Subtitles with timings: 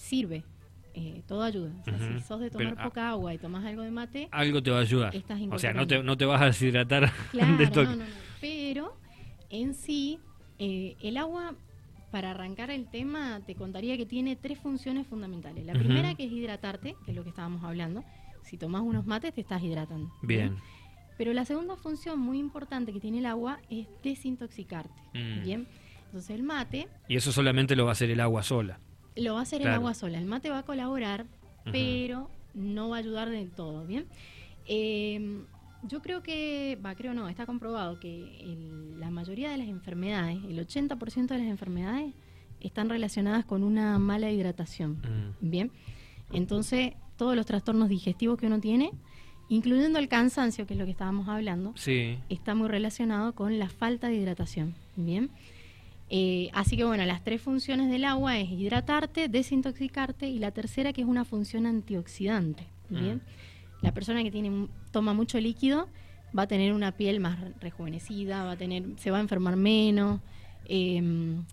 [0.00, 0.44] sirve.
[0.92, 1.70] Eh, todo ayuda.
[1.80, 1.98] O sea.
[1.98, 4.78] Si sos de tomar Pero, poca agua y tomas algo de mate, Algo te va
[4.78, 5.14] a ayudar.
[5.14, 7.86] Estás O sea, no te, no te vas a deshidratar Claro, de no, toque.
[7.86, 8.04] no, no.
[8.40, 8.96] Pero
[9.50, 10.18] en sí,
[10.58, 11.54] eh, el agua,
[12.10, 15.64] para arrancar el tema, te contaría que tiene tres funciones fundamentales.
[15.64, 18.02] La primera que es hidratarte, que es lo que estábamos hablando.
[18.42, 20.10] Si tomas unos mates, te estás hidratando.
[20.22, 20.56] Bien.
[21.16, 25.00] Pero la segunda función muy importante que tiene el agua es desintoxicarte.
[25.14, 25.42] Mm.
[25.44, 25.68] Bien.
[26.06, 28.80] Entonces el mate Y eso solamente lo va a hacer el agua sola.
[29.16, 30.18] Lo va a hacer el agua sola.
[30.18, 31.26] El mate va a colaborar,
[31.72, 34.06] pero no va a ayudar del todo, ¿bien?
[34.66, 35.42] Eh,
[35.84, 40.38] yo creo que, va, creo no, está comprobado que el- la mayoría de las enfermedades,
[40.44, 42.12] el 80% de las enfermedades,
[42.60, 44.98] están relacionadas con una mala hidratación,
[45.40, 45.50] Mm.
[45.50, 45.70] ¿bien?
[46.32, 48.92] Entonces, todos los trastornos digestivos que uno tiene,
[49.48, 52.18] incluyendo el cansancio, que es lo que estábamos hablando, Sí.
[52.28, 54.74] está muy relacionado con la falta de hidratación.
[54.96, 55.30] Bien.
[56.12, 60.92] Eh, así que bueno, las tres funciones del agua es hidratarte, desintoxicarte y la tercera
[60.92, 62.66] que es una función antioxidante.
[62.88, 63.16] Bien.
[63.16, 63.20] Mm.
[63.84, 65.88] La persona que tiene toma mucho líquido
[66.36, 69.56] va a tener una piel más re- rejuvenecida, va a tener, se va a enfermar
[69.56, 70.20] menos.
[70.72, 71.02] Eh,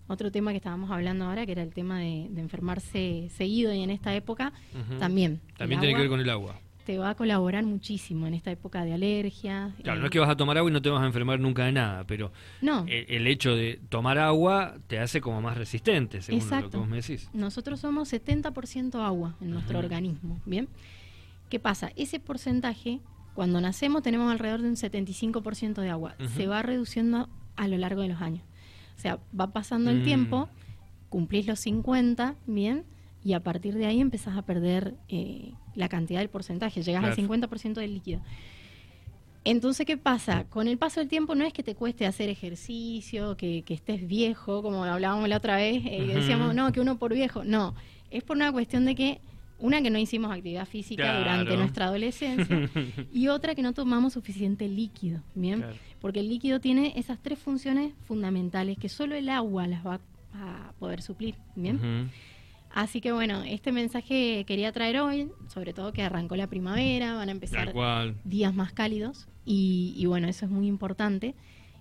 [0.07, 3.81] otro tema que estábamos hablando ahora, que era el tema de, de enfermarse seguido y
[3.81, 4.53] en esta época,
[4.99, 5.39] también.
[5.57, 6.59] También tiene que ver con el agua.
[6.87, 9.73] Te va a colaborar muchísimo en esta época de alergias.
[9.83, 11.37] Claro, eh, no es que vas a tomar agua y no te vas a enfermar
[11.37, 15.57] nunca de nada, pero No, el, el hecho de tomar agua te hace como más
[15.57, 16.69] resistente, según lo Exacto.
[16.71, 17.29] que vos me decís.
[17.33, 20.69] Nosotros somos 70% agua en nuestro organismo, ¿bien?
[21.49, 21.91] ¿Qué pasa?
[21.97, 23.01] Ese porcentaje,
[23.33, 26.15] cuando nacemos tenemos alrededor de un 75% de agua.
[26.37, 27.27] Se va reduciendo
[27.57, 28.43] a lo largo de los años.
[28.97, 30.03] O sea, va pasando el Mm.
[30.03, 30.49] tiempo,
[31.09, 32.85] cumplís los 50, ¿bien?
[33.27, 37.13] Y a partir de ahí empezás a perder eh, la cantidad del porcentaje, llegas al
[37.13, 37.27] Claro.
[37.49, 38.21] 50% del líquido.
[39.43, 40.45] Entonces, ¿qué pasa?
[40.45, 44.07] Con el paso del tiempo no es que te cueste hacer ejercicio, que, que estés
[44.07, 47.43] viejo, como hablábamos la otra vez, eh, decíamos, no, que uno por viejo.
[47.43, 47.75] No,
[48.11, 49.19] es por una cuestión de que,
[49.59, 51.19] una, que no hicimos actividad física Claro.
[51.19, 52.69] durante nuestra adolescencia,
[53.13, 55.59] y otra, que no tomamos suficiente líquido, ¿bien?
[55.59, 55.75] Claro.
[55.99, 59.99] Porque el líquido tiene esas tres funciones fundamentales que solo el agua las va
[60.33, 61.75] a poder suplir, ¿bien?
[61.75, 62.09] Ujú.
[62.77, 67.29] Así que bueno, este mensaje quería traer hoy, sobre todo que arrancó la primavera, van
[67.29, 67.73] a empezar
[68.23, 71.33] días más cálidos y, y bueno, eso es muy importante.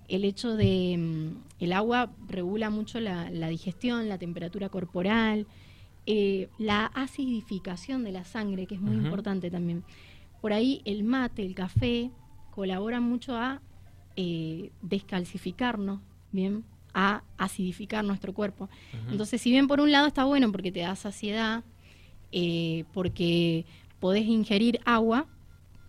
[0.08, 5.46] El hecho de mm, el agua regula mucho la, la digestión, la temperatura corporal,
[6.06, 9.84] eh, la acidificación de la sangre, que es muy importante también.
[10.40, 12.10] Por ahí el mate, el café,
[12.52, 13.60] colaboran mucho a
[14.16, 16.00] eh, descalcificarnos,
[16.32, 16.64] bien,
[16.98, 18.70] a acidificar nuestro cuerpo.
[19.10, 21.62] Entonces, si bien por un lado está bueno porque te da saciedad,
[22.32, 23.66] eh, porque
[24.00, 25.26] podés ingerir agua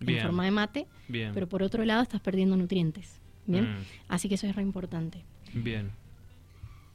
[0.00, 0.18] Bien.
[0.18, 1.30] en forma de mate, Bien.
[1.32, 3.20] pero por otro lado estás perdiendo nutrientes.
[3.46, 3.76] Bien, Mm.
[4.08, 5.24] así que eso es re importante.
[5.54, 5.92] Bien.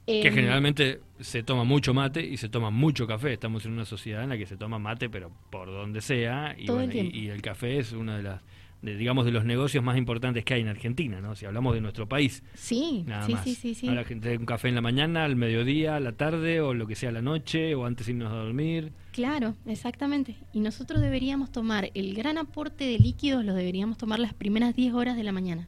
[0.05, 3.33] Eh, Que generalmente se toma mucho mate y se toma mucho café.
[3.33, 6.55] Estamos en una sociedad en la que se toma mate, pero por donde sea.
[6.55, 7.17] Y, Todo el bueno, y- tiempo.
[7.17, 8.41] y el café es uno de las,
[8.83, 11.35] de, digamos, de los negocios más importantes que hay en Argentina, ¿no?
[11.35, 13.43] Si hablamos de nuestro país, Sí, nada sí, más.
[13.45, 13.87] sí, sí, sí.
[13.87, 16.95] Ahora gente un café en la mañana, al mediodía, a la tarde, o lo que
[16.95, 18.91] sea a la noche, o antes de irnos a dormir.
[19.13, 20.35] Claro, exactamente.
[20.53, 24.93] Y nosotros deberíamos tomar el gran aporte de líquidos, lo deberíamos tomar las primeras 10
[24.93, 25.67] horas de la mañana.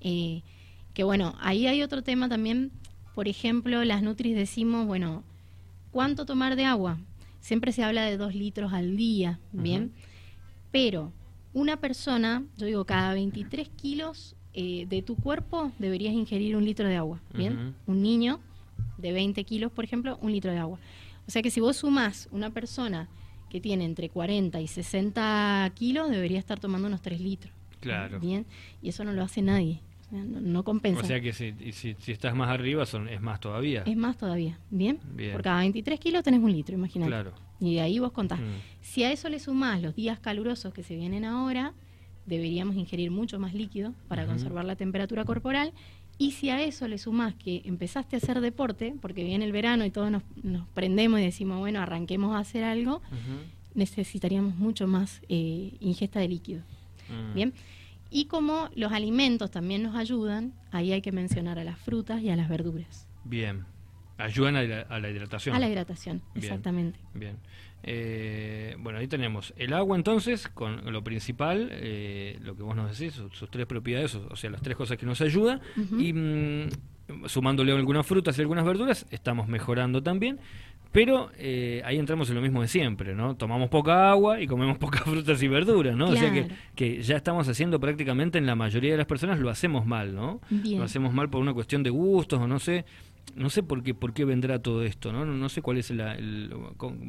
[0.00, 0.42] Eh,
[0.92, 2.72] que bueno, ahí hay otro tema también.
[3.14, 5.22] Por ejemplo, las Nutris decimos, bueno,
[5.92, 6.98] ¿cuánto tomar de agua?
[7.40, 9.92] Siempre se habla de 2 litros al día, ¿bien?
[10.72, 11.12] Pero
[11.54, 16.86] una persona, yo digo, cada 23 kilos eh, de tu cuerpo deberías ingerir un litro
[16.86, 17.74] de agua, ¿bien?
[17.86, 18.40] Un niño
[18.98, 20.78] de 20 kilos, por ejemplo, un litro de agua.
[21.26, 23.08] O sea que si vos sumás una persona
[23.48, 27.54] que tiene entre 40 y 60 kilos, debería estar tomando unos 3 litros.
[27.80, 28.18] Claro.
[28.18, 28.46] Bien,
[28.82, 29.80] y eso no lo hace nadie.
[30.10, 31.00] No, no compensa.
[31.00, 33.82] O sea que si, si, si estás más arriba son, es más todavía.
[33.86, 34.58] es más todavía.
[34.70, 35.00] Bien.
[35.14, 35.32] Bien.
[35.32, 37.10] Por cada 23 kilos tenés un litro, imagínate.
[37.10, 37.32] Claro.
[37.60, 38.40] Y de ahí vos contás.
[38.40, 38.44] Mm.
[38.82, 41.72] Si a eso le sumás los días calurosos que se vienen ahora,
[42.26, 45.72] deberíamos ingerir mucho más líquido para conservar la temperatura corporal.
[46.16, 49.84] Y si a eso le sumás que empezaste a hacer deporte, porque viene el verano
[49.84, 53.02] y todos nos, nos prendemos y decimos, bueno, arranquemos a hacer algo,
[53.74, 56.62] necesitaríamos mucho más eh, ingesta de líquido.
[57.08, 57.34] Mm.
[57.34, 57.52] Bien.
[58.10, 62.30] Y como los alimentos también nos ayudan, ahí hay que mencionar a las frutas y
[62.30, 63.08] a las verduras.
[63.24, 63.64] Bien.
[64.18, 65.56] Ayudan a la, a la hidratación.
[65.56, 66.44] A la hidratación, Bien.
[66.44, 66.98] exactamente.
[67.14, 67.36] Bien.
[67.86, 72.98] Eh, bueno, ahí tenemos el agua entonces, con lo principal, eh, lo que vos nos
[72.98, 76.00] decís, sus, sus tres propiedades, o, sea, las tres cosas que nos ayudan, Ujú.
[76.00, 76.68] y mm,
[77.26, 80.38] sumándole algunas frutas y algunas verduras, estamos mejorando también,
[80.92, 83.34] pero eh, ahí entramos en lo mismo de siempre, ¿no?
[83.36, 86.08] Tomamos poca agua y comemos pocas frutas y verduras, ¿no?
[86.08, 86.54] O sea que, Claro.
[86.76, 90.40] que ya estamos haciendo prácticamente en la mayoría de las personas, lo hacemos mal, ¿no?
[90.48, 90.78] Bien.
[90.78, 92.84] Lo hacemos mal por una cuestión de gustos o no sé.
[93.36, 95.24] No sé por qué, por qué vendrá todo esto, ¿no?
[95.24, 96.54] No, sé cuál es la, el,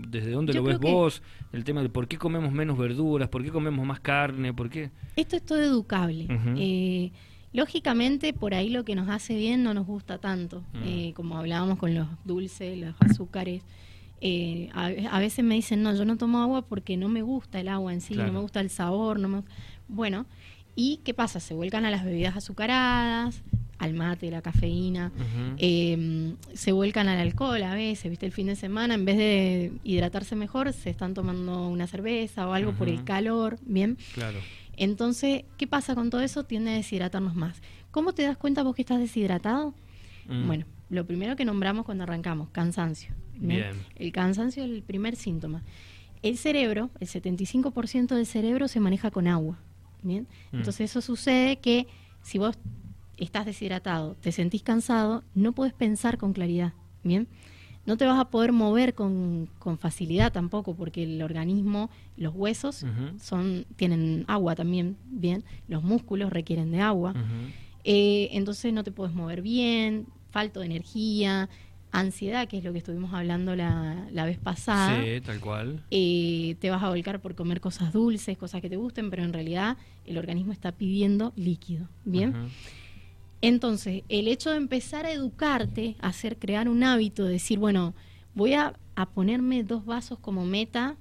[0.08, 1.22] desde dónde Yo lo ves vos,
[1.54, 4.92] el tema de por qué comemos menos verduras, por qué comemos más carne, por qué...
[5.16, 6.28] Esto es todo educable.
[6.58, 7.12] Eh,
[7.54, 10.62] lógicamente, por ahí lo que nos hace bien no nos gusta tanto.
[10.74, 10.84] Mm.
[10.86, 13.62] Eh, como hablábamos con los dulces, los azúcares.
[14.22, 17.60] Eh, a, a veces me dicen, no, yo no tomo agua porque no me gusta
[17.60, 18.28] el agua en sí, Claro.
[18.32, 19.20] no me gusta el sabor.
[19.20, 19.44] no me...
[19.88, 20.26] Bueno,
[20.76, 21.40] ¿y qué pasa?
[21.40, 23.44] Se vuelcan a las bebidas azucaradas,
[23.78, 25.12] al mate, la cafeína.
[25.58, 28.26] Eh, se vuelcan al alcohol a veces, ¿viste?
[28.26, 32.54] El fin de semana, en vez de hidratarse mejor, se están tomando una cerveza o
[32.54, 33.98] algo por el calor, ¿bien?
[34.14, 34.40] Claro.
[34.78, 36.44] Entonces, ¿qué pasa con todo eso?
[36.44, 37.62] Tiende a deshidratarnos más.
[37.92, 39.74] ¿Cómo te das cuenta vos que estás deshidratado?
[40.28, 40.48] Mm.
[40.48, 43.14] Bueno, lo primero que nombramos cuando arrancamos, cansancio.
[43.36, 43.74] Bien.
[43.96, 45.64] El cansancio es el primer síntoma.
[46.22, 49.60] El cerebro, el 75% del cerebro se maneja con agua.
[50.06, 50.28] ¿bien?
[50.52, 50.58] Mm.
[50.58, 51.88] Entonces eso sucede que
[52.22, 52.58] si vos
[53.18, 56.74] estás deshidratado, te sentís cansado, no podés pensar con claridad.
[57.06, 57.28] ¿bien?
[57.86, 62.84] No te vas a poder mover con, con facilidad tampoco, porque el organismo, los huesos,
[63.22, 67.14] son, tienen agua también, bien, los músculos requieren de agua.
[67.84, 71.48] Eh, entonces no te puedes mover bien, falta de energía,
[71.92, 75.84] ansiedad, que es lo que estuvimos hablando la, la vez pasada, Sí, tal cual.
[75.92, 79.32] Eh, te vas a volcar por comer cosas dulces, cosas que te gusten, pero en
[79.32, 82.34] realidad el organismo está pidiendo líquido, bien.
[83.48, 87.94] Entonces, el hecho de empezar a educarte, a hacer crear un hábito, de decir, bueno,
[88.34, 90.98] voy a, a ponerme dos vasos como meta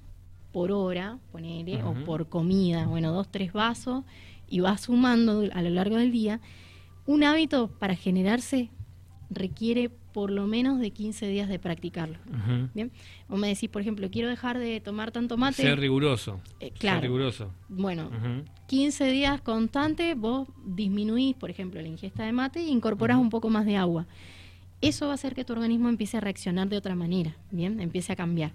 [0.53, 4.05] por hora, ponele, o por comida, bueno, dos, tres vasos,
[4.47, 6.41] y vas sumando a lo largo del día.
[7.07, 8.71] Un hábito para generarse
[9.31, 12.17] requiere por lo menos de 15 días de practicarlo.
[12.73, 12.93] Bien,
[13.29, 15.61] vos me decís, por ejemplo, quiero dejar de tomar tanto mate.
[15.63, 16.41] Ser riguroso.
[16.61, 17.01] Eh, Ser claro.
[17.01, 17.51] riguroso.
[17.69, 18.45] Bueno, Ujú.
[18.69, 23.25] 15 días constante, vos disminuís, por ejemplo, la ingesta de mate y incorporás Ujú.
[23.25, 24.07] un poco más de agua.
[24.81, 27.81] Eso va a hacer que tu organismo empiece a reaccionar de otra manera, ¿bien?
[27.81, 28.53] Empiece a cambiar.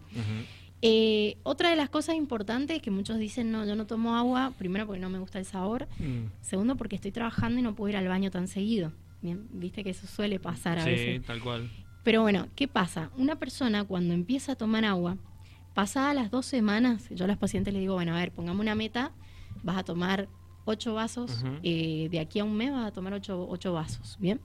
[0.81, 4.85] Eh, otra de las cosas importantes que muchos dicen, no, yo no tomo agua, primero
[4.85, 6.27] porque no me gusta el sabor, Mm.
[6.41, 9.47] segundo porque estoy trabajando y no puedo ir al baño tan seguido, ¿bien?
[9.51, 11.25] Viste que eso suele pasar a Sí, veces.
[11.25, 11.69] tal cual.
[12.03, 13.09] Pero bueno, ¿qué pasa?
[13.17, 15.17] Una persona cuando empieza a tomar agua,
[15.73, 18.75] pasadas las dos semanas, yo a los pacientes les digo, bueno, a ver, pongamos una
[18.75, 19.11] meta,
[19.63, 20.27] vas a tomar
[20.65, 24.39] ocho vasos, eh, de aquí a un mes vas a tomar ocho, ocho vasos, ¿bien?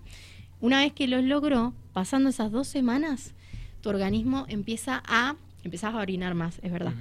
[0.61, 3.35] Una vez que los logró, pasando esas dos semanas,
[3.83, 6.95] tu organismo empieza a, empezás a orinar más, es verdad.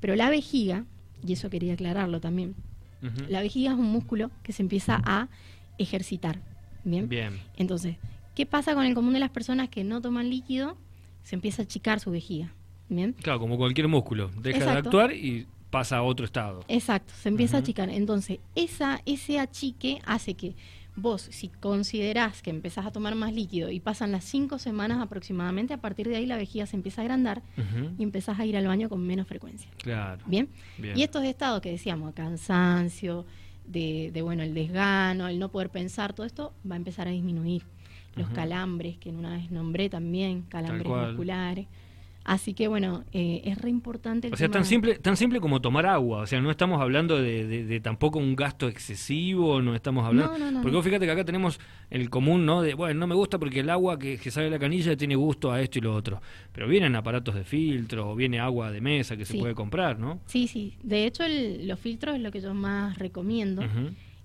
[0.00, 0.84] Pero la vejiga,
[1.26, 2.54] y eso quería aclararlo también,
[3.28, 5.28] la vejiga es un músculo que se empieza a
[5.78, 6.40] ejercitar,
[6.86, 7.08] ¿bien?
[7.08, 7.38] Bien.
[7.56, 7.96] Entonces,
[8.34, 10.76] ¿qué pasa con el común de las personas que no toman líquido?
[11.22, 12.52] Se empieza a achicar su vejiga.
[12.88, 13.14] ¿Bien?
[13.14, 14.30] Claro, como cualquier músculo.
[14.40, 16.64] Deja de actuar y pasa a otro estado.
[16.68, 17.90] Exacto, se empieza a achicar.
[17.90, 20.54] Entonces, esa, ese achique hace que
[20.94, 25.74] vos, si considerás que empezás a tomar más líquido y pasan las cinco semanas aproximadamente,
[25.74, 27.42] a partir de ahí la vejiga se empieza a agrandar
[27.98, 29.70] y empezás a ir al baño con menos frecuencia.
[29.78, 30.22] Claro.
[30.26, 30.48] ¿Bien?
[30.78, 30.96] Bien.
[30.96, 33.26] Y estos estados que decíamos, cansancio,
[33.66, 37.10] de, de, bueno, el desgano, el no poder pensar, todo esto va a empezar a
[37.10, 37.62] disminuir.
[38.14, 41.66] Los calambres, que en una vez nombré también, calambres musculares.
[42.28, 45.38] Así que bueno, eh, es re importante el O sea, tema- tan simple, tan simple
[45.40, 46.22] como tomar agua.
[46.22, 50.32] O sea, no estamos hablando de, de- de tampoco un gasto excesivo, no estamos hablando.
[50.32, 52.62] No, no, no, porque vos fíjate que acá tenemos el común, ¿no?
[52.62, 55.14] De, bueno, no me gusta porque el agua que, que sale de la canilla tiene
[55.14, 56.20] gusto a esto y lo otro.
[56.52, 60.18] Pero vienen aparatos de filtro, o viene agua de mesa que se puede comprar, ¿no?
[60.26, 60.74] Sí, sí.
[60.82, 63.62] De hecho, el- los filtros es lo que yo más recomiendo.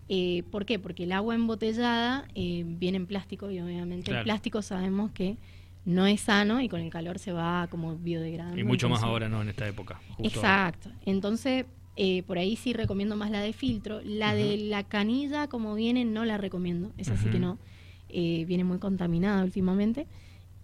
[0.09, 0.79] Eh, ¿Por qué?
[0.79, 4.19] Porque el agua embotellada eh, viene en plástico y obviamente Claro.
[4.21, 5.37] el plástico sabemos que
[5.85, 8.59] no es sano y con el calor se va como biodegradando.
[8.59, 9.41] Y mucho más ahora, ¿no?
[9.41, 10.00] En esta época.
[10.09, 10.91] justo Exacto.
[11.05, 14.01] Entonces, eh, por ahí sí recomiendo más la de filtro.
[14.03, 16.93] La de la canilla, como viene, no la recomiendo.
[16.97, 17.57] Es así que no.
[18.09, 20.07] Eh, viene muy contaminada últimamente.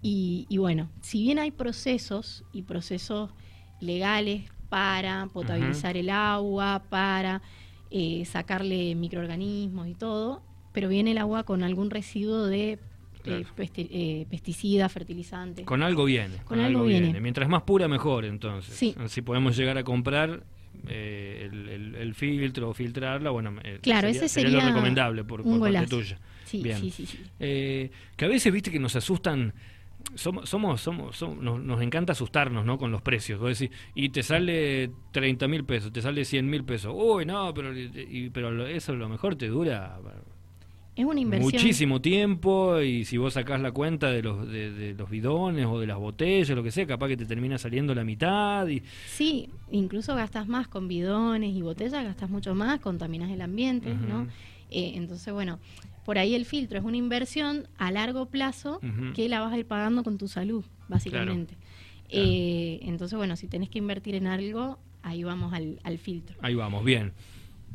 [0.00, 3.30] Y, y bueno, si bien hay procesos y procesos
[3.80, 7.42] legales para potabilizar el agua, para
[7.90, 12.78] eh, sacarle microorganismos y todo, pero viene el agua con algún residuo de
[13.22, 13.44] Claro.
[13.56, 15.64] pesti- eh, pesticidas, fertilizantes.
[15.66, 16.36] Con algo viene.
[16.44, 17.20] Con algo viene.
[17.20, 18.74] Mientras más pura, mejor, entonces.
[18.74, 18.94] Sí.
[19.06, 20.42] Si podemos llegar a comprar
[20.86, 25.40] eh, el, el- el filtro o filtrarla, bueno, eh, Claro, ese lo sería recomendable por,
[25.40, 26.18] un por parte tuya.
[26.44, 26.78] Sí, Bien.
[26.78, 27.18] sí, sí, sí.
[27.40, 29.52] Eh, que a veces, viste, que nos asustan.
[30.14, 32.78] Somos, somos, somos, somos- nos, nos encanta asustarnos, ¿no?
[32.78, 33.40] Con los precios.
[33.40, 36.94] Vos decís, y te sale 30 mil pesos, te sale 100 mil pesos.
[36.96, 39.98] Uy, no, pero, y- pero lo- eso a lo mejor te dura
[40.98, 41.52] Es una inversión.
[41.52, 45.78] muchísimo tiempo y si vos sacás la cuenta de los, de, de los bidones o
[45.78, 49.48] de las botellas, lo que sea, capaz que te termina saliendo la mitad y Sí,
[49.70, 53.94] incluso gastas más con bidones y botellas, gastas mucho más, contaminas el ambiente.
[53.94, 54.26] ¿no?
[54.70, 55.60] Eh, entonces, bueno,
[56.04, 58.80] por ahí el filtro es una inversión a largo plazo
[59.14, 61.54] que la vas a ir pagando con tu salud, básicamente.
[62.08, 66.36] Eh, entonces, bueno, si tenés que invertir en algo, ahí vamos al, al filtro.
[66.42, 67.12] Ahí vamos, bien.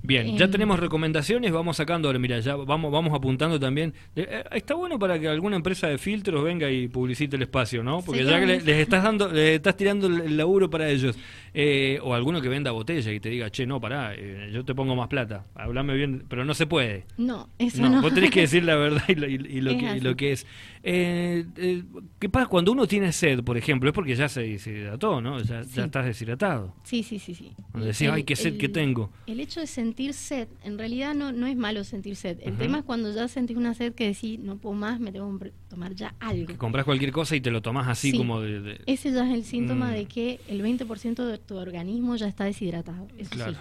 [0.05, 0.51] Bien, ya Em.
[0.51, 3.93] tenemos recomendaciones, vamos sacando, ahora, mira, ya vamos, vamos apuntando también.
[4.17, 8.01] Eh, está bueno para que alguna empresa de filtros venga y publicite el espacio, ¿no?
[8.01, 8.65] Porque ya que le- buenísimo.
[8.69, 11.17] les estás dando, les estás tirando el, laburo para ellos.
[11.53, 14.73] Eh, o alguno que venda botella y te diga, che, no, pará, eh, yo te
[14.75, 17.05] pongo más plata, hablame bien, pero no se puede.
[17.17, 18.01] No, eso No, no.
[18.01, 20.15] vos tenés que decir la verdad y lo, y- y lo Es que, y lo
[20.17, 20.45] que es.
[22.19, 23.89] ¿Qué pasa cuando uno tiene sed, por ejemplo?
[23.89, 25.39] Es porque ya se deshidrató, ¿no?
[25.41, 26.73] Ya, estás deshidratado.
[26.83, 27.53] Sí, sí, sí, sí.
[27.73, 29.11] Decís, ay, qué sed que el- tengo.
[29.27, 32.39] El hecho de sentir sed, en realidad no, no es malo sentir sed.
[32.41, 35.37] El tema es cuando ya sentís una sed que decís, no puedo más, me tengo
[35.39, 36.47] que tomar ya algo.
[36.47, 38.17] Que compras cualquier cosa y te lo tomás así Sí.
[38.17, 38.61] como de...
[38.61, 39.93] de- Ese ya es el síntoma Mm.
[39.93, 43.07] de que el 20% de tu organismo ya está deshidratado.
[43.17, 43.53] Eso Claro.
[43.53, 43.59] sí.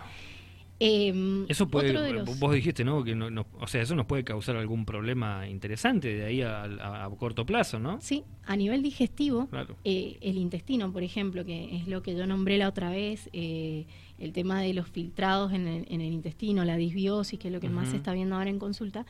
[0.84, 3.04] Em, Eso puede, los- vos dijiste, ¿no?
[3.04, 6.62] Que no, no- o sea, eso nos puede causar algún problema interesante de ahí a,
[6.64, 8.00] a- a corto plazo, ¿no?
[8.00, 9.76] Sí, a nivel digestivo, Claro.
[9.84, 13.86] eh, el intestino, por ejemplo, que es lo que yo nombré la otra vez, eh,
[14.18, 17.60] el tema de los filtrados en el, en el intestino, la disbiosis, que es lo
[17.60, 19.06] que más se está viendo ahora en consulta,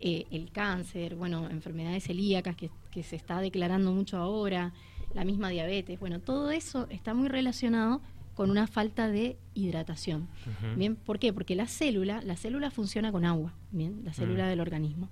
[0.00, 4.72] eh, el cáncer, bueno, enfermedades celíacas que, que se está declarando mucho ahora,
[5.14, 8.00] la misma diabetes, bueno, todo eso está muy relacionado
[8.38, 10.28] con una falta de hidratación.
[10.76, 11.32] Bien, ¿por qué?
[11.32, 14.48] Porque la célula, la célula funciona con agua, bien, la célula Mm.
[14.50, 15.08] del organismo.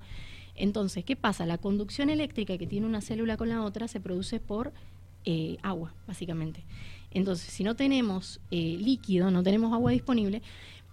[0.55, 1.45] Entonces, ¿qué pasa?
[1.45, 4.73] La conducción eléctrica que tiene una célula con la otra se produce por
[5.25, 6.63] eh, agua, básicamente.
[7.11, 10.41] Entonces, si no tenemos eh, líquido, no tenemos agua disponible,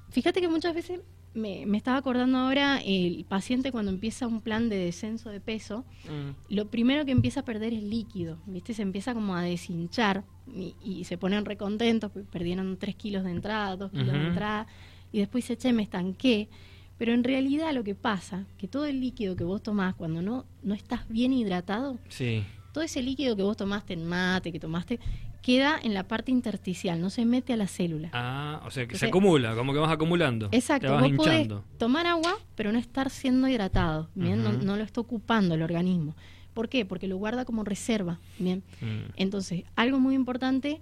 [0.10, 1.02] fíjate que muchas veces
[1.34, 5.84] me, me estaba acordando ahora el paciente cuando empieza un plan de descenso de peso,
[6.06, 6.54] Mm.
[6.56, 8.74] lo primero que empieza a perder es líquido, ¿viste?
[8.74, 10.24] Se empieza como a deshinchar
[10.54, 14.68] y, y se ponen recontentos, porque perdieron 3 kilos de entrada, 2 kilos de entrada,
[15.12, 16.50] y después dice, che, me estanqué.
[16.98, 20.46] Pero en realidad lo que pasa, que todo el líquido que vos tomás cuando no,
[20.62, 22.44] no estás bien hidratado, Sí.
[22.72, 25.00] todo ese líquido que vos tomaste en mate, que tomaste,
[25.44, 28.10] queda en la parte intersticial, no se mete a la célula.
[28.14, 30.48] Ah, o sea, que se acumula, como que vas acumulando.
[30.52, 31.62] Exacto, Te vas vos hinchando.
[31.62, 34.42] podés tomar agua, pero no estar siendo hidratado, ¿bien?
[34.42, 36.16] No- lo está ocupando el organismo.
[36.56, 36.86] ¿Por qué?
[36.86, 38.64] Porque lo guarda como reserva, ¿bien?
[38.82, 39.12] Mm.
[39.18, 40.82] Entonces, algo muy importante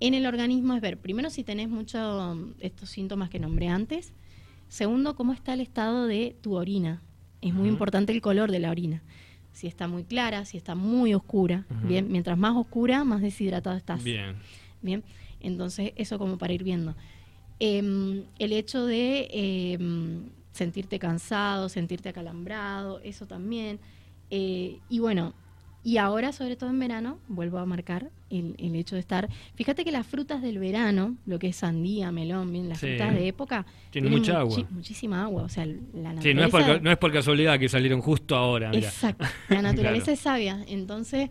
[0.00, 4.12] en el organismo es ver, primero, si tenés muchos estos síntomas que nombré antes.
[4.68, 7.02] Segundo, cómo está el estado de tu orina.
[7.40, 9.02] Es muy importante el color de la orina.
[9.58, 11.66] Si está muy clara, si está muy oscura.
[11.82, 14.04] Bien, mientras más oscura, más deshidratado estás.
[14.04, 14.36] Bien.
[14.82, 15.02] Bien,
[15.40, 16.94] entonces eso como para ir viendo.
[17.58, 23.80] Em, el hecho de em, sentirte cansado, sentirte acalambrado, eso también.
[24.30, 25.34] Eh, y bueno,
[25.84, 29.28] y ahora sobre todo en verano, vuelvo a marcar el, el hecho de estar...
[29.54, 32.88] Fíjate que las frutas del verano, lo que es sandía, melón, bien, las Sí.
[32.88, 33.64] frutas de época...
[33.90, 34.66] Tienen mucha agua.
[34.70, 36.22] Muchísima agua, o sea, la naturaleza...
[36.22, 38.70] Sí, no es, por, no es por casualidad que salieron justo ahora.
[38.74, 39.24] Exacto.
[39.48, 40.14] La naturaleza Claro.
[40.14, 40.64] es sabia.
[40.68, 41.30] Entonces,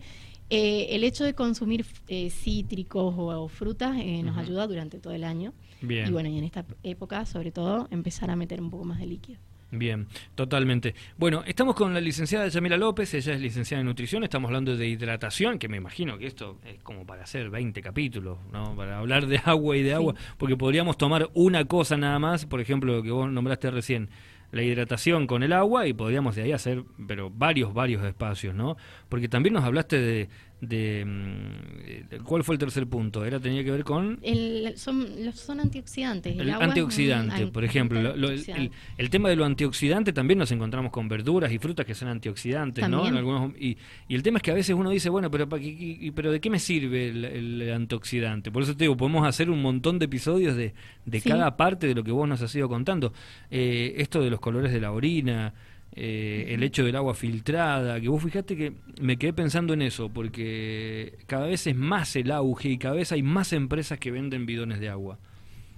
[0.50, 5.14] eh, el hecho de consumir eh, cítricos o, o frutas eh, nos ayuda durante todo
[5.14, 5.54] el año.
[5.82, 6.08] Bien.
[6.08, 9.06] Y bueno, y en esta época, sobre todo, empezar a meter un poco más de
[9.06, 9.40] líquido.
[9.70, 10.96] Bien, totalmente.
[11.18, 14.88] Bueno, estamos con la licenciada Yamila López, ella es licenciada en nutrición, estamos hablando de
[14.88, 18.76] hidratación, que me imagino que esto es como para hacer 20 capítulos, ¿no?
[18.78, 19.96] Para hablar de agua y de Sí.
[19.96, 24.10] agua, porque podríamos tomar una cosa nada más, por ejemplo, lo que vos nombraste recién,
[24.54, 28.78] la hidratación con el agua y podríamos de ahí hacer, pero varios, varios espacios, ¿no?
[29.10, 33.24] Porque también nos hablaste de, de, mm, de- ¿cuál fue el tercer punto?
[33.24, 36.34] Era tenía que ver con El, son, los, son antioxidantes.
[36.34, 38.02] El, el agua es un antioxidante, an- por ejemplo.
[38.02, 41.94] Lo- lo- el, tema de lo antioxidante también nos encontramos con verduras y frutas que
[41.94, 43.08] son antioxidantes, ¿no?
[43.08, 45.62] En algunos, y, y el tema es que a veces uno dice, bueno, pero, ¿para
[45.62, 45.68] qué-
[46.02, 48.52] y- pero ¿de qué me sirve el, el antioxidante?
[48.52, 50.74] Por eso te digo, podemos hacer un montón de episodios de,
[51.06, 51.30] de Sí.
[51.30, 53.14] cada parte de lo que vos nos has ido contando.
[53.52, 55.54] Eh, esto de los colores de la orina.
[56.00, 60.10] Eh, el hecho del agua filtrada, que vos fijate que me quedé pensando en eso,
[60.10, 64.46] porque cada vez es más el auge y cada vez hay más empresas que venden
[64.46, 65.18] bidones de agua.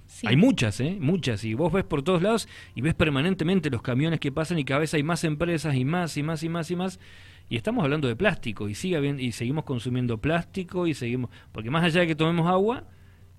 [0.07, 0.27] Sí.
[0.27, 0.97] Hay muchas, ¿eh?
[0.99, 1.45] Muchas.
[1.45, 4.81] Y vos ves por todos lados y ves permanentemente los camiones que pasan y cada
[4.81, 6.99] vez hay más empresas y más y más y más y más.
[7.47, 11.85] Y estamos hablando de plástico y sigue y seguimos consumiendo plástico y seguimos porque más
[11.85, 12.83] allá de que tomemos agua,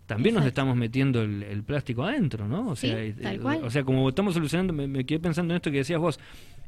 [0.06, 2.70] también nos estamos metiendo el, el plástico adentro, ¿no?
[2.70, 3.64] O sea, tal eh, cual.
[3.64, 6.18] o sea, como estamos solucionando, me, me quedé pensando en esto que decías vos.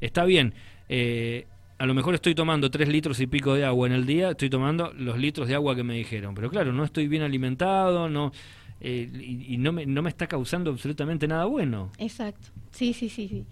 [0.02, 0.52] Está bien,
[0.88, 1.47] eh,
[1.78, 4.50] a lo mejor estoy tomando tres litros y pico de agua en el día, estoy
[4.50, 8.32] tomando los litros de agua que me dijeron, pero claro, no estoy bien alimentado, no
[8.80, 11.90] eh, y, y no, me, no me está causando absolutamente nada bueno.
[11.99, 12.49] Exacto.
[12.73, 13.44] Sí, sí, sí, sí.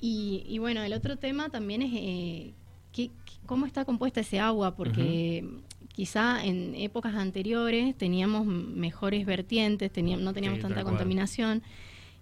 [0.00, 2.52] Y, y bueno, el otro tema también es eh,
[2.92, 3.10] qué-
[3.44, 5.44] cómo está compuesta ese agua, porque
[5.92, 10.94] quizá en épocas anteriores teníamos mejores vertientes, teníamos, no teníamos Sí, tanta cual.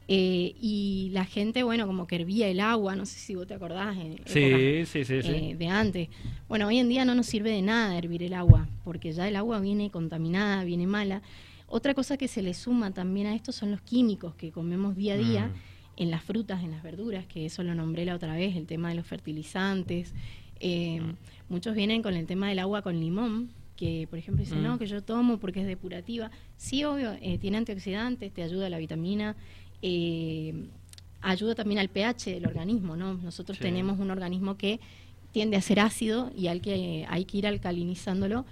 [0.09, 3.55] Eh, y la gente, bueno, como que hervía el agua, no sé si vos te
[3.55, 3.97] acordás.
[3.97, 5.29] En sí, épocas, sí, sí, sí.
[5.35, 6.09] eh, de antes.
[6.49, 9.35] Bueno, hoy en día no nos sirve de nada hervir el agua, porque ya el
[9.37, 11.23] agua viene contaminada, viene mala.
[11.67, 15.15] Otra cosa que se le suma también a esto son los químicos que comemos día
[15.15, 16.03] a día Mm.
[16.03, 18.91] en las frutas, en las verduras, que eso lo nombré la otra vez, el tema
[18.91, 20.15] de los fertilizantes.
[20.61, 21.15] Eh, Mm.
[21.49, 24.65] Muchos vienen con el tema del agua con limón, que por ejemplo dicen, Mm.
[24.65, 26.31] no, que yo tomo porque es depurativa.
[26.57, 29.37] Sí, obvio, eh, tiene antioxidantes, te ayuda la vitamina,
[29.88, 30.52] eh,
[31.23, 33.14] ayuda también al pH del organismo, ¿no?
[33.14, 33.62] Nosotros Sí.
[33.62, 34.81] tenemos un organismo que
[35.33, 38.45] tiende a ser ácido y al que hay que ir alcalinizándolo.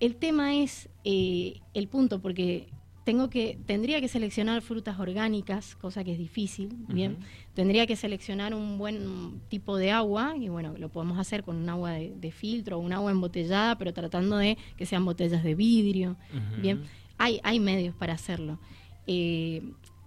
[0.00, 2.66] El tema es eh, el punto, porque
[3.04, 7.18] tengo que, tendría que seleccionar frutas orgánicas, cosa que es difícil, bien.
[7.54, 11.68] Tendría que seleccionar un buen tipo de agua, y bueno, lo podemos hacer con un
[11.68, 15.54] agua de, de filtro o un agua embotellada, pero tratando de que sean botellas de
[15.54, 16.16] vidrio,
[16.60, 16.82] bien.
[17.18, 18.58] Hay, hay medios para hacerlo.
[19.06, 19.62] Eh,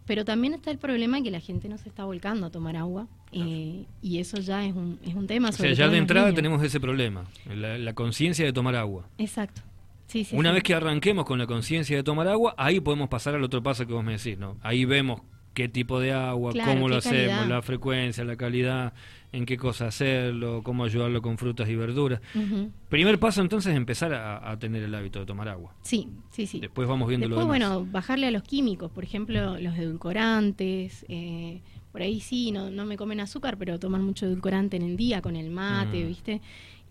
[0.06, 3.08] pero también está el problema que la gente no se está volcando a tomar agua,
[3.32, 5.50] eh, y eso ya es un, es un tema.
[5.50, 6.36] O sea, sobre ya de entrada niños.
[6.36, 9.08] tenemos ese problema, la, la conciencia de tomar agua.
[9.18, 9.62] Exacto.
[10.08, 10.54] Sí, sí, Una sí.
[10.56, 13.88] vez que arranquemos con la conciencia de tomar agua, ahí podemos pasar al otro paso
[13.88, 14.58] que vos me decís, ¿no?
[14.62, 15.22] Ahí vemos
[15.56, 18.94] qué tipo de agua, Claro, cómo lo hacemos, la frecuencia, la calidad,
[19.32, 22.22] en qué cosa hacerlo, cómo ayudarlo con frutas y verduras.
[22.90, 25.74] Primer paso entonces es empezar a, a tener el hábito de tomar agua.
[25.82, 26.60] Sí, sí, sí.
[26.60, 27.70] Después vamos viendo Después, lo demás.
[27.80, 31.06] bueno, bajarle a los químicos, por ejemplo, los edulcorantes.
[31.10, 34.98] eh, por ahí sí, no, no me comen azúcar, pero toman mucho edulcorante en el
[34.98, 36.08] día con el mate, Mm.
[36.08, 36.42] ¿viste?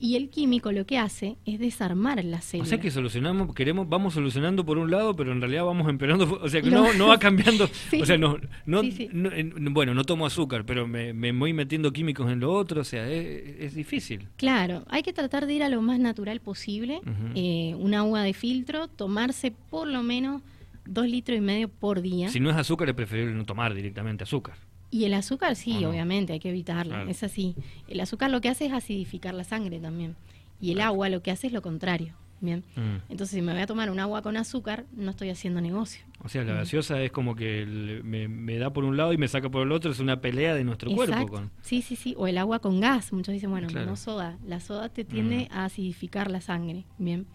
[0.00, 2.68] Y el químico lo que hace es desarmar la O célula.
[2.68, 6.48] sea que solucionamos, queremos, vamos solucionando por un lado, pero en realidad vamos empeorando, o
[6.48, 6.92] sea que No.
[6.94, 8.02] no, va cambiando, Sí.
[8.02, 8.36] o sea, no,
[8.66, 9.08] no, Sí, sí.
[9.12, 12.80] no- en- bueno, no tomo azúcar, pero me, me voy metiendo químicos en lo otro,
[12.82, 14.28] o sea, es, es difícil.
[14.36, 16.98] Claro, hay que tratar de ir a lo más natural posible.
[17.02, 17.32] Ujú.
[17.36, 20.42] eh, un agua de filtro, tomarse por lo menos
[20.86, 22.28] dos litros y medio por día.
[22.28, 24.56] Si no es azúcar, es preferible no tomar directamente azúcar.
[24.94, 27.10] Y el azúcar, sí, obviamente, hay que evitarlo, Claro.
[27.10, 27.56] es así.
[27.88, 30.14] El azúcar lo que hace es acidificar la sangre también.
[30.60, 30.90] Y el Claro.
[30.92, 32.14] agua lo que hace es lo contrario.
[32.40, 32.62] Bien.
[32.76, 32.96] Mm.
[33.10, 36.04] Entonces, si me voy a tomar un agua con azúcar, no estoy haciendo negocio.
[36.22, 36.56] O sea, la Mm.
[36.58, 37.64] gaseosa es como que
[38.04, 40.54] me, me da por un lado y me saca por el otro, es una pelea
[40.54, 41.26] de nuestro cuerpo.
[41.26, 41.50] Con...
[41.62, 42.14] Sí, sí, sí.
[42.18, 43.12] O el agua con gas.
[43.12, 43.87] Muchos dicen, bueno, Claro.
[43.87, 44.37] no soda.
[44.46, 45.54] La soda te tiende Mm.
[45.57, 46.85] a acidificar la sangre.
[46.98, 47.26] Bien.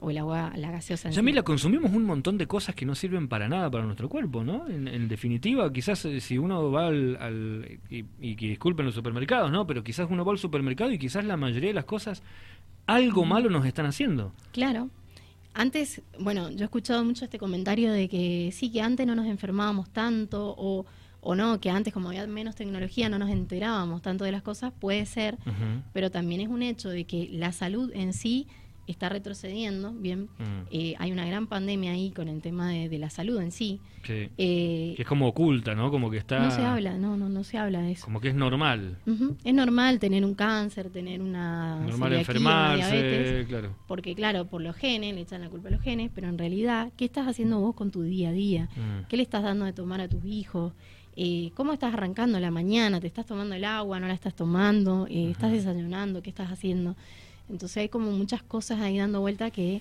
[0.00, 1.08] O el agua, la gaseosa.
[1.08, 1.16] en sí.
[1.16, 4.68] Yamila, consumimos un montón de cosas que no sirven para nada para nuestro cuerpo, ¿no?
[4.68, 8.94] En, en definitiva, quizás eh, si uno va al, al- y, y que disculpen los
[8.94, 9.66] supermercados, ¿no?
[9.66, 12.22] Pero quizás uno va al supermercado y quizás la mayoría de las cosas
[12.86, 14.32] algo malo nos están haciendo.
[14.52, 14.88] Claro.
[15.54, 19.26] Antes, bueno, yo he escuchado mucho este comentario de que sí, que antes no nos
[19.26, 20.86] enfermábamos tanto o,
[21.20, 24.72] o no, que antes como había menos tecnología no nos enterábamos tanto de las cosas,
[24.78, 25.36] puede ser,
[25.92, 28.46] pero también es un hecho de que la salud en sí
[28.92, 32.98] está retrocediendo, bien, Mm, eh, hay una gran pandemia ahí con el tema de, de
[32.98, 33.80] la salud en sí.
[34.04, 34.28] sí.
[34.38, 35.90] Eh, Que es como oculta, ¿no?
[35.90, 36.38] Como que está...
[36.40, 38.04] no se habla, no, no, no se habla de eso.
[38.04, 38.98] Como que es normal.
[39.44, 43.74] Es normal tener un cáncer, tener una Normal una diabetes, enfermarse, claro.
[43.86, 46.90] porque claro, por los genes, le echan la culpa a los genes, pero en realidad,
[46.96, 48.68] ¿qué estás haciendo vos con tu día a día?
[48.76, 49.06] Mm.
[49.08, 50.72] ¿Qué le estás dando de tomar a tus hijos?
[51.20, 53.00] Eh, ¿Cómo estás arrancando la mañana?
[53.00, 53.98] ¿Te estás tomando el agua?
[53.98, 55.06] ¿No la estás tomando?
[55.10, 56.22] Eh, ¿Estás desayunando?
[56.22, 56.94] ¿Qué estás haciendo?
[57.50, 59.80] Entonces hay como muchas cosas ahí dando vuelta que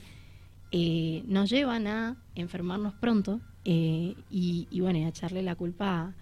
[0.71, 5.85] eh, nos llevan a enfermarnos pronto eh, y, y bueno, y a echarle la culpa
[5.87, 6.13] a,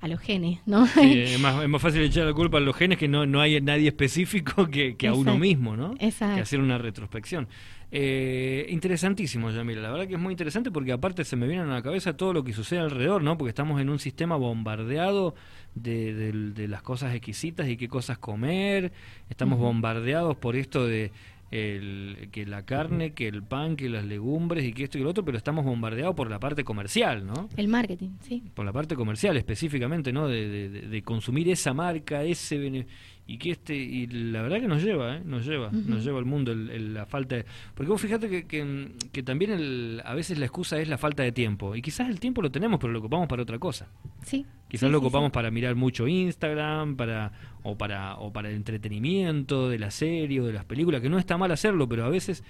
[0.00, 0.86] a los genes, ¿no?
[0.86, 3.40] Sí, es, más, es más fácil echar la culpa a los genes que no, no
[3.40, 5.94] hay nadie específico que, que a uno mismo, ¿no?
[5.98, 6.36] Exacto.
[6.36, 7.48] Que hacer una retrospección.
[7.90, 9.80] Eh, interesantísimo, Yamila.
[9.80, 12.32] La verdad que es muy interesante porque aparte se me viene a la cabeza todo
[12.32, 13.38] lo que sucede alrededor, ¿no?
[13.38, 15.36] Porque estamos en un sistema bombardeado
[15.74, 18.92] de, de- de las cosas exquisitas y qué cosas comer.
[19.28, 21.10] Estamos bombardeados por esto de
[21.50, 25.10] el- que la carne, que el pan, que las legumbres y que esto y lo
[25.10, 27.48] otro, pero estamos bombardeados por la parte comercial, ¿no?
[27.56, 28.42] El marketing, sí.
[28.54, 30.26] por la parte comercial específicamente, ¿no?
[30.26, 32.84] De, de- consumir esa marca, ese
[33.26, 35.22] y que este y la verdad que nos lleva, ¿eh?
[35.24, 38.46] Nos lleva, nos lleva al mundo el- el- la falta de porque vos fíjate que,
[38.46, 42.10] que, que también el- a veces la excusa es la falta de tiempo y quizás
[42.10, 43.88] el tiempo lo tenemos pero lo ocupamos para otra cosa.
[44.24, 44.44] Sí.
[44.68, 45.32] Quizás sí, lo ocupamos sí.
[45.34, 47.32] para mirar mucho Instagram, para
[47.62, 51.18] o para o para el entretenimiento de la serie o de las películas, que no
[51.18, 52.44] está mal hacerlo, pero a veces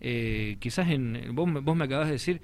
[0.00, 2.40] eh, quizás en vos, me- vos me acabas de decir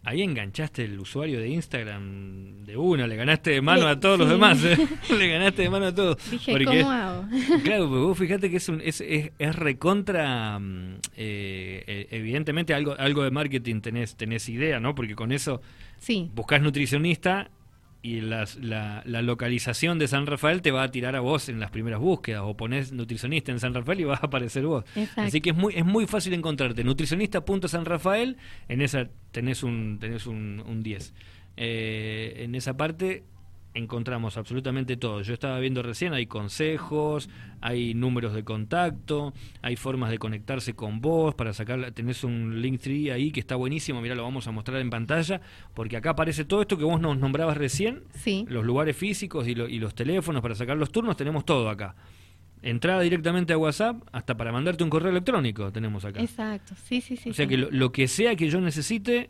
[0.07, 4.19] Ahí enganchaste el usuario de Instagram de una, le ganaste de mano Le- a todos
[4.19, 4.77] los demás, ¿eh?
[5.17, 6.17] le ganaste de mano a todos.
[6.29, 7.25] Dije, Porque- ¿cómo hago?
[7.63, 12.73] Claro, porque vos fíjate que es, un, es, es, es recontra, mm, eh, eh, evidentemente
[12.73, 14.95] algo, algo de marketing tenés, tenés idea, ¿no?
[14.95, 15.61] Porque con eso
[15.97, 17.49] sí, buscas nutricionista
[18.01, 21.59] y las- la, la localización de San Rafael te va a tirar a vos en
[21.59, 24.85] las primeras búsquedas o pones nutricionista en San Rafael y vas a aparecer vos.
[24.95, 25.21] Exacto.
[25.21, 26.83] Así que es muy, es muy fácil encontrarte.
[26.83, 28.37] Nutricionista.sanrafael,
[28.67, 31.13] en esa tenés un, tenés un, un 10.
[31.57, 33.23] Eh, en esa parte
[33.75, 35.21] encontramos absolutamente todo.
[35.21, 37.29] Yo estaba viendo recién, hay consejos,
[37.61, 43.11] hay números de contacto, hay formas de conectarse con vos para sacar, tenés un Linktree
[43.11, 45.41] ahí que está buenísimo, mira, lo vamos a mostrar en pantalla,
[45.73, 48.45] porque acá aparece todo esto que vos nos nombrabas recién, sí.
[48.47, 51.95] los lugares físicos y, lo- y los teléfonos para sacar los turnos, tenemos todo acá.
[52.61, 56.21] Entrada directamente a WhatsApp, hasta para mandarte un correo electrónico tenemos acá.
[56.21, 57.29] Exacto, sí, sí, sí.
[57.29, 57.49] o sea sí.
[57.49, 59.29] que lo, lo que sea que yo necesite,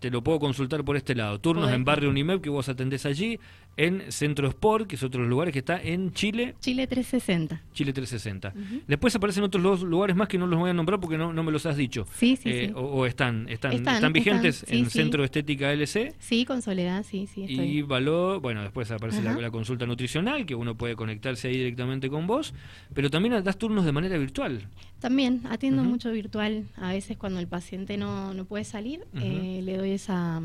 [0.00, 1.38] te lo puedo consultar por este lado.
[1.40, 1.76] Turnos Podés.
[1.76, 3.38] en Barrio Unimep que vos atendés allí,
[3.76, 7.62] en Centro Sport, que es otro de los lugares que está en Chile, Chile 360.
[7.72, 8.48] Chile 360.
[8.56, 8.82] Ujú.
[8.86, 11.42] Después aparecen otros los lugares más que no los voy a nombrar porque no, no
[11.42, 12.06] me los has dicho.
[12.14, 12.72] Sí, sí, Eh, sí.
[12.74, 14.98] O, o están, están, Están, están vigentes están, sí, en sí.
[14.98, 16.14] Centro Estética LC.
[16.18, 17.66] Sí, con Soledad, sí, sí, estoy.
[17.78, 22.26] Y valor, bueno, después aparece la, consulta nutricional, que uno puede conectarse ahí directamente con
[22.26, 22.54] vos,
[22.94, 24.68] pero también das turnos de manera virtual.
[25.00, 26.64] También atiendo mucho virtual.
[26.76, 30.40] A veces cuando el paciente no, no puede salir, eh, le doy esa,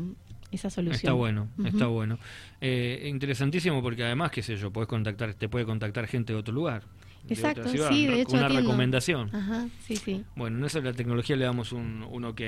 [0.52, 0.96] esa solución.
[0.96, 2.18] Está bueno, está bueno.
[2.60, 6.54] Eh, interesantísimo porque además, qué sé yo, podés contactar, te puede contactar gente de otro
[6.54, 6.82] lugar.
[7.28, 8.66] Exacto, ciudad, sí, de hecho Una atiendo.
[8.68, 9.34] recomendación.
[9.34, 10.24] Ajá, sí, sí.
[10.36, 12.40] Bueno, en eso la tecnología le damos un, un ok,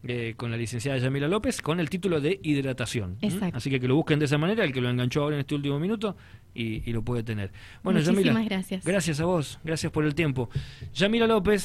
[0.05, 3.19] eh, con la licenciada Yamila López, con el título de hidratación.
[3.21, 3.59] Exacto.
[3.59, 5.55] Así que que lo busquen de esa manera, el que lo enganchó ahora en este
[5.55, 6.17] último minuto,
[6.55, 7.53] y, y lo puede tener.
[7.83, 8.85] Bueno, Muchísimas Yamila, gracias.
[8.85, 10.49] Gracias a vos, gracias por el tiempo.
[10.95, 11.63] Yamila López,